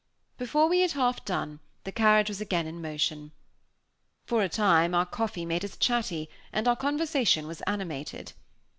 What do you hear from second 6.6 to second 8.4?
our conversation was animated.